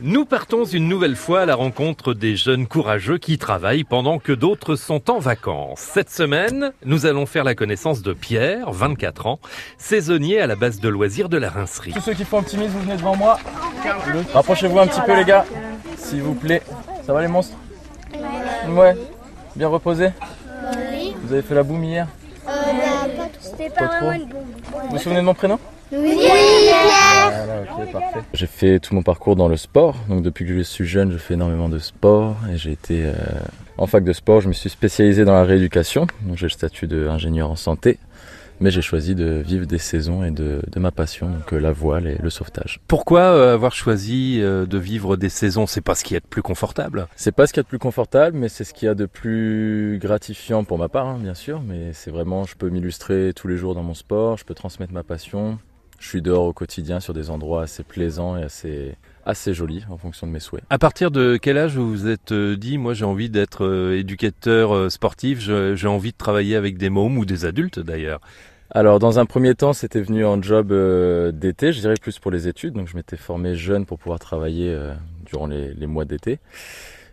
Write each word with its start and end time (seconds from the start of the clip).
Nous 0.00 0.24
partons 0.24 0.64
une 0.64 0.88
nouvelle 0.88 1.16
fois 1.16 1.42
à 1.42 1.44
la 1.44 1.54
rencontre 1.54 2.14
des 2.14 2.34
jeunes 2.34 2.66
courageux 2.66 3.18
qui 3.18 3.36
travaillent 3.36 3.84
pendant 3.84 4.18
que 4.18 4.32
d'autres 4.32 4.74
sont 4.74 5.10
en 5.10 5.18
vacances. 5.18 5.80
Cette 5.80 6.08
semaine, 6.08 6.72
nous 6.86 7.04
allons 7.04 7.26
faire 7.26 7.44
la 7.44 7.54
connaissance 7.54 8.00
de 8.00 8.14
Pierre, 8.14 8.72
24 8.72 9.26
ans, 9.26 9.38
saisonnier 9.76 10.40
à 10.40 10.46
la 10.46 10.56
base 10.56 10.80
de 10.80 10.88
loisirs 10.88 11.28
de 11.28 11.36
la 11.36 11.50
rincerie. 11.50 11.92
Tous 11.92 12.00
ceux 12.00 12.14
qui 12.14 12.24
font 12.24 12.38
optimisme, 12.38 12.70
vous 12.72 12.80
venez 12.80 12.96
devant 12.96 13.14
moi. 13.16 13.38
Rapprochez-vous 14.32 14.78
un 14.78 14.86
petit 14.86 15.02
peu 15.02 15.14
les 15.14 15.26
gars, 15.26 15.44
s'il 15.98 16.22
vous 16.22 16.34
plaît. 16.34 16.62
Ça 17.06 17.12
va 17.12 17.20
les 17.20 17.28
monstres 17.28 17.58
Ouais. 18.70 18.96
Bien 19.56 19.68
reposé 19.68 20.08
Vous 21.22 21.34
avez 21.34 21.42
fait 21.42 21.54
la 21.54 21.64
boum 21.64 21.84
hier 21.84 22.06
C'était 23.42 23.68
Pas 23.68 23.74
pas 23.80 23.88
trop. 23.88 24.06
vraiment 24.06 24.12
une 24.24 24.28
bombe. 24.30 24.42
Vous 24.72 24.88
vous 24.96 24.98
souvenez 24.98 25.20
de 25.20 25.26
mon 25.26 25.34
prénom 25.34 25.58
Oui, 25.92 26.16
Voilà, 27.32 27.92
parfait. 27.92 28.20
J'ai 28.34 28.46
fait 28.46 28.78
tout 28.78 28.94
mon 28.94 29.02
parcours 29.02 29.36
dans 29.36 29.48
le 29.48 29.56
sport. 29.56 29.96
Donc 30.08 30.22
depuis 30.22 30.46
que 30.46 30.56
je 30.56 30.62
suis 30.62 30.84
jeune, 30.84 31.10
je 31.12 31.18
fais 31.18 31.34
énormément 31.34 31.68
de 31.68 31.78
sport 31.78 32.36
et 32.52 32.56
j'ai 32.56 32.72
été 32.72 33.06
euh, 33.06 33.12
en 33.78 33.86
fac 33.86 34.04
de 34.04 34.12
sport. 34.12 34.40
Je 34.40 34.48
me 34.48 34.52
suis 34.52 34.70
spécialisé 34.70 35.24
dans 35.24 35.34
la 35.34 35.44
rééducation. 35.44 36.06
Donc 36.22 36.36
j'ai 36.36 36.46
le 36.46 36.50
statut 36.50 36.86
d'ingénieur 36.86 37.50
en 37.50 37.56
santé. 37.56 37.98
Mais 38.60 38.70
j'ai 38.70 38.82
choisi 38.82 39.16
de 39.16 39.42
vivre 39.44 39.66
des 39.66 39.78
saisons 39.78 40.22
et 40.22 40.30
de, 40.30 40.62
de 40.70 40.78
ma 40.78 40.92
passion, 40.92 41.28
donc 41.28 41.52
euh, 41.52 41.58
la 41.58 41.72
voile 41.72 42.06
et 42.06 42.16
le 42.22 42.30
sauvetage. 42.30 42.78
Pourquoi 42.86 43.20
euh, 43.22 43.54
avoir 43.54 43.72
choisi 43.72 44.38
de 44.38 44.78
vivre 44.78 45.16
des 45.16 45.30
saisons? 45.30 45.66
C'est 45.66 45.80
pas 45.80 45.96
ce 45.96 46.04
qui 46.04 46.14
est 46.14 46.22
le 46.22 46.28
plus 46.28 46.42
confortable. 46.42 47.08
C'est 47.16 47.32
pas 47.32 47.48
ce 47.48 47.52
qu'il 47.52 47.58
y 47.58 47.62
a 47.62 47.64
de 47.64 47.68
plus 47.68 47.80
confortable, 47.80 48.36
mais 48.36 48.48
c'est 48.48 48.62
ce 48.62 48.72
qu'il 48.72 48.86
y 48.86 48.88
a 48.88 48.94
de 48.94 49.06
plus 49.06 49.98
gratifiant 50.00 50.62
pour 50.62 50.78
ma 50.78 50.88
part, 50.88 51.08
hein, 51.08 51.18
bien 51.20 51.34
sûr. 51.34 51.60
Mais 51.66 51.92
c'est 51.92 52.12
vraiment, 52.12 52.44
je 52.44 52.54
peux 52.54 52.68
m'illustrer 52.68 53.32
tous 53.34 53.48
les 53.48 53.56
jours 53.56 53.74
dans 53.74 53.82
mon 53.82 53.94
sport, 53.94 54.36
je 54.36 54.44
peux 54.44 54.54
transmettre 54.54 54.92
ma 54.92 55.02
passion. 55.02 55.58
Je 56.02 56.08
suis 56.08 56.20
dehors 56.20 56.46
au 56.46 56.52
quotidien 56.52 56.98
sur 56.98 57.14
des 57.14 57.30
endroits 57.30 57.62
assez 57.62 57.84
plaisants 57.84 58.36
et 58.36 58.42
assez, 58.42 58.96
assez 59.24 59.54
jolis 59.54 59.84
en 59.88 59.96
fonction 59.96 60.26
de 60.26 60.32
mes 60.32 60.40
souhaits. 60.40 60.64
À 60.68 60.76
partir 60.76 61.12
de 61.12 61.38
quel 61.40 61.56
âge 61.56 61.76
vous 61.76 61.88
vous 61.88 62.08
êtes 62.08 62.32
euh, 62.32 62.56
dit, 62.56 62.76
moi 62.76 62.92
j'ai 62.92 63.04
envie 63.04 63.30
d'être 63.30 63.64
euh, 63.64 63.96
éducateur 63.96 64.74
euh, 64.74 64.88
sportif, 64.90 65.38
j'ai 65.38 65.86
envie 65.86 66.10
de 66.10 66.16
travailler 66.16 66.56
avec 66.56 66.76
des 66.76 66.90
mômes 66.90 67.18
ou 67.18 67.24
des 67.24 67.44
adultes 67.44 67.78
d'ailleurs? 67.78 68.20
Alors, 68.72 68.98
dans 68.98 69.20
un 69.20 69.26
premier 69.26 69.54
temps, 69.54 69.72
c'était 69.72 70.00
venu 70.00 70.24
en 70.24 70.42
job 70.42 70.72
euh, 70.72 71.30
d'été, 71.30 71.72
je 71.72 71.78
dirais 71.78 71.94
plus 72.00 72.18
pour 72.18 72.32
les 72.32 72.48
études. 72.48 72.74
Donc, 72.74 72.88
je 72.88 72.96
m'étais 72.96 73.16
formé 73.16 73.54
jeune 73.54 73.86
pour 73.86 73.98
pouvoir 74.00 74.18
travailler 74.18 74.76
durant 75.24 75.46
les, 75.46 75.72
les 75.72 75.86
mois 75.86 76.04
d'été. 76.04 76.40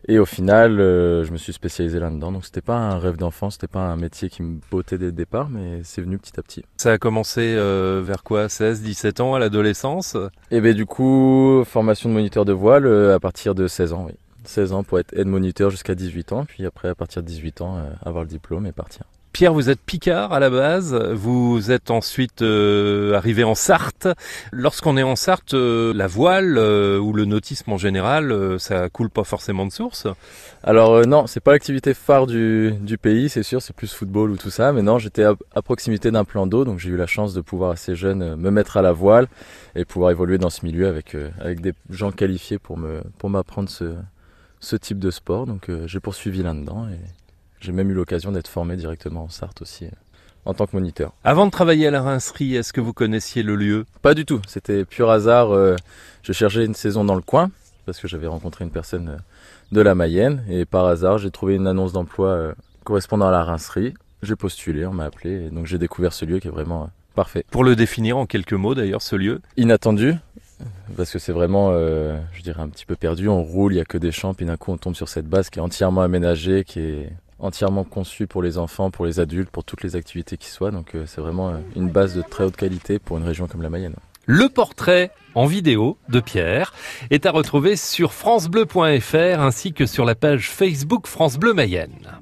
Et 0.08 0.20
au 0.20 0.26
final, 0.26 0.80
euh, 0.80 1.24
je 1.24 1.32
me 1.32 1.38
suis 1.38 1.54
spécialisé 1.54 2.00
là-dedans. 2.00 2.32
Donc, 2.32 2.46
c'était 2.46 2.62
pas 2.62 2.78
un 2.78 3.00
rêve 3.00 3.18
d'enfant, 3.18 3.50
c'était 3.50 3.68
pas 3.68 3.82
un 3.82 3.96
métier 3.96 4.30
qui 4.30 4.44
me 4.44 4.60
bottait 4.72 4.98
dès 4.98 5.08
le 5.08 5.12
départ, 5.12 5.50
mais 5.50 5.82
c'est 5.84 6.02
venu 6.02 6.18
petit 6.18 6.40
à 6.40 6.44
petit. 6.44 6.64
Ça 6.78 6.94
a 6.94 6.98
commencé 6.98 7.42
euh, 7.56 8.02
vers 8.04 8.24
quoi? 8.24 8.50
16, 8.50 8.82
17 8.82 9.20
ans 9.20 9.36
à 9.36 9.40
l'adolescence? 9.40 10.16
Et 10.52 10.62
ben 10.62 10.74
du 10.74 10.86
coup, 10.86 11.64
formation 11.66 12.10
de 12.10 12.14
moniteur 12.14 12.46
de 12.46 12.54
voile 12.54 12.86
euh, 12.86 13.16
à 13.16 13.20
partir 13.20 13.56
de 13.56 13.68
16 13.68 13.94
ans, 13.94 14.06
oui. 14.08 14.14
16 14.46 14.74
ans 14.74 14.84
pour 14.84 15.00
être 15.00 15.14
aide 15.14 15.28
moniteur 15.28 15.70
jusqu'à 15.70 15.96
18 15.96 16.32
ans, 16.32 16.46
puis 16.46 16.66
après 16.66 16.88
à 16.88 16.96
partir 16.96 17.22
de 17.22 17.28
18 17.28 17.62
ans, 17.62 17.78
avoir 18.04 18.24
le 18.24 18.30
diplôme 18.30 18.66
et 18.66 18.72
partir. 18.72 19.04
Pierre, 19.40 19.54
vous 19.54 19.70
êtes 19.70 19.80
picard 19.80 20.34
à 20.34 20.42
la 20.42 20.50
base, 20.50 20.94
vous 20.94 21.72
êtes 21.72 21.92
ensuite 21.92 22.42
euh, 22.42 23.14
arrivé 23.14 23.46
en 23.46 23.56
Sarthe. 23.56 24.10
Lorsqu'on 24.52 24.98
est 24.98 25.04
en 25.04 25.16
Sarthe, 25.16 25.54
euh, 25.54 25.94
la 25.94 26.08
voile 26.08 26.58
euh, 26.58 27.00
ou 27.00 27.14
le 27.14 27.24
nautisme 27.24 27.72
en 27.72 27.78
général, 27.78 28.34
euh, 28.34 28.60
ça 28.60 28.90
coule 28.90 29.10
pas 29.10 29.24
forcément 29.24 29.66
de 29.66 29.72
source. 29.72 30.08
Alors 30.62 30.94
euh, 30.94 31.04
non, 31.06 31.26
c'est 31.26 31.40
pas 31.40 31.54
l'activité 31.54 31.94
phare 31.94 32.28
du, 32.28 32.74
du 32.82 32.98
pays, 32.98 33.30
c'est 33.30 33.44
sûr, 33.44 33.62
c'est 33.62 33.74
plus 33.74 33.94
football 33.94 34.32
ou 34.32 34.36
tout 34.36 34.50
ça, 34.50 34.74
mais 34.74 34.82
non, 34.82 35.00
j'étais 35.00 35.24
à, 35.24 35.62
proximité 35.62 36.12
d'un 36.12 36.26
plan 36.26 36.46
d'eau, 36.46 36.66
donc 36.66 36.80
j'ai 36.80 36.90
eu 36.90 36.98
la 36.98 37.08
chance 37.08 37.34
de 37.34 37.40
pouvoir 37.40 37.72
assez 37.72 37.96
jeune 37.96 38.22
euh, 38.22 38.36
me 38.36 38.52
mettre 38.52 38.76
à 38.76 38.82
la 38.82 38.92
voile 38.92 39.30
et 39.74 39.86
pouvoir 39.86 40.12
évoluer 40.12 40.38
dans 40.38 40.50
ce 40.50 40.66
milieu 40.66 40.86
avec, 40.86 41.16
avec 41.40 41.62
des 41.62 41.72
gens 41.90 42.12
qualifiés 42.12 42.60
pour 42.60 42.78
me 42.78 43.04
pour 43.18 43.30
m'apprendre 43.30 43.70
ce, 43.70 43.96
ce 44.60 44.76
type 44.76 45.00
de 45.00 45.12
sport. 45.12 45.46
Donc 45.46 45.72
j'ai 45.86 46.02
poursuivi 46.02 46.44
là-dedans 46.44 46.90
et 46.90 47.19
j'ai 47.60 47.72
même 47.72 47.90
eu 47.90 47.94
l'occasion 47.94 48.32
d'être 48.32 48.48
formé 48.48 48.76
directement 48.76 49.24
en 49.24 49.30
Sarthe 49.30 49.62
aussi 49.62 49.86
euh, 49.86 49.90
en 50.46 50.54
tant 50.54 50.66
que 50.66 50.76
moniteur. 50.76 51.14
Avant 51.24 51.46
de 51.46 51.52
travailler 51.52 51.88
à 51.88 51.92
la 51.92 52.02
rincerie, 52.02 52.56
est-ce 52.56 52.74
que 52.74 52.82
vous 52.82 52.94
connaissiez 52.94 53.44
le 53.44 53.56
lieu? 53.56 53.86
Pas 54.02 54.14
du 54.14 54.26
tout, 54.26 54.42
c'était 54.48 54.86
pur 54.86 55.10
hasard. 55.10 55.52
euh, 55.52 55.76
je 56.24 56.34
cherchais 56.34 56.66
une 56.66 56.74
saison 56.74 57.04
dans 57.04 57.16
le 57.16 57.22
coin 57.22 57.52
parce 57.86 58.00
que 58.00 58.08
j'avais 58.08 58.28
rencontré 58.28 58.64
une 58.64 58.72
personne 58.72 59.10
euh, 59.10 59.18
de 59.72 59.82
la 59.82 59.96
Mayenne 59.96 60.44
et 60.50 60.66
par 60.66 60.86
hasard 60.86 61.18
j'ai 61.18 61.32
trouvé 61.32 61.56
une 61.56 61.68
annonce 61.68 61.94
d'emploi 61.94 62.54
correspondant 62.84 63.28
à 63.28 63.32
la 63.32 63.44
rincerie. 63.44 63.94
J'ai 64.24 64.36
postulé, 64.36 64.86
on 64.86 64.94
m'a 64.94 65.06
appelé 65.06 65.46
et 65.46 65.50
donc 65.50 65.66
j'ai 65.66 65.78
découvert 65.78 66.14
ce 66.14 66.26
lieu 66.26 66.40
qui 66.40 66.48
est 66.48 66.52
vraiment 66.52 66.90
parfait. 67.16 67.46
Pour 67.52 67.64
le 67.64 67.76
définir 67.76 68.18
en 68.18 68.26
quelques 68.26 68.54
mots 68.54 68.76
d'ailleurs, 68.76 69.02
ce 69.02 69.16
lieu? 69.16 69.42
Inattendu 69.58 70.16
parce 70.98 71.12
que 71.12 71.20
c'est 71.20 71.32
vraiment, 71.32 71.72
je 71.72 72.42
dirais, 72.42 72.62
un 72.62 72.68
petit 72.68 72.86
peu 72.86 72.98
perdu. 72.98 73.30
On 73.30 73.44
roule, 73.44 73.74
il 73.74 73.78
y 73.78 73.80
a 73.80 73.86
que 73.86 73.98
des 73.98 74.12
champs, 74.12 74.34
puis 74.34 74.46
d'un 74.46 74.58
coup 74.58 74.74
on 74.74 74.78
tombe 74.78 74.94
sur 74.96 75.08
cette 75.08 75.26
base 75.26 75.50
qui 75.50 75.60
est 75.60 75.62
entièrement 75.62 76.02
aménagée, 76.02 76.66
qui 76.66 76.82
est 76.82 77.14
entièrement 77.40 77.84
conçue 77.84 78.28
pour 78.28 78.42
les 78.42 78.58
enfants, 78.58 78.92
pour 78.92 79.06
les 79.06 79.20
adultes, 79.20 79.50
pour 79.50 79.64
toutes 79.64 79.84
les 79.84 79.96
activités 79.96 80.38
qui 80.38 80.50
soient. 80.50 80.72
Donc 80.72 80.96
euh, 80.96 81.06
c'est 81.06 81.22
vraiment 81.22 81.50
euh, 81.50 81.58
une 81.76 81.90
base 81.90 82.16
de 82.16 82.22
très 82.22 82.44
haute 82.44 82.56
qualité 82.56 83.00
pour 83.00 83.18
une 83.18 83.24
région 83.24 83.48
comme 83.48 83.62
la 83.62 83.70
Mayenne. 83.70 83.96
Le 84.26 84.48
portrait 84.48 85.12
en 85.34 85.46
vidéo 85.46 85.98
de 86.10 86.20
Pierre 86.20 86.74
est 87.10 87.26
à 87.26 87.32
retrouver 87.32 87.76
sur 87.76 88.14
francebleu.fr 88.14 89.40
ainsi 89.40 89.74
que 89.74 89.86
sur 89.86 90.06
la 90.06 90.16
page 90.16 90.50
Facebook 90.52 91.08
France 91.08 91.38
Bleu 91.38 91.54
Mayenne. 91.54 92.20